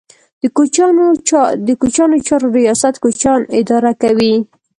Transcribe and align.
د 1.67 1.71
کوچیانو 1.81 2.17
چارو 2.27 2.47
ریاست 2.59 2.95
کوچیان 3.03 3.41
اداره 3.59 3.91
کوي 4.01 4.33